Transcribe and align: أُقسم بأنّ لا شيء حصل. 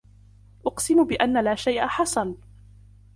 أُقسم 0.65 1.03
بأنّ 1.07 1.43
لا 1.43 1.55
شيء 1.55 1.87
حصل. 1.87 2.37